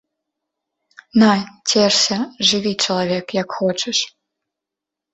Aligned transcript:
На, 1.25 1.27
цешся, 1.73 2.19
жыві, 2.51 2.73
чалавек, 2.87 3.27
як 3.43 3.49
хочаш! 3.63 3.99